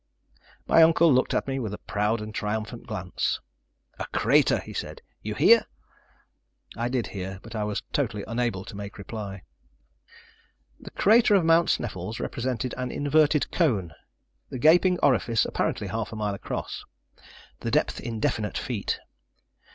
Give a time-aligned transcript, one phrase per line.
[0.67, 3.39] My uncle looked at me with a proud and triumphant glance.
[3.99, 5.67] "A crater," he said, "you hear?"
[6.75, 9.43] I did hear, but I was totally unable to make reply.
[10.79, 13.93] The crater of Mount Sneffels represented an inverted cone,
[14.49, 16.83] the gaping orifice apparently half a mile across;
[17.59, 18.99] the depth indefinite feet.